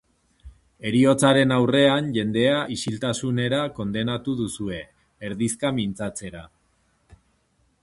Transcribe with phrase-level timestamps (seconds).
[0.91, 4.81] Heriotzaren aurrean jendea isiltasunera kondenatu duzue,
[5.31, 6.45] erdizka mintzatzera.